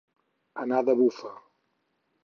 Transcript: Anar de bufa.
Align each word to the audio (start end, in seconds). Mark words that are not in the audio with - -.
Anar 0.63 0.81
de 0.89 0.97
bufa. 1.03 1.37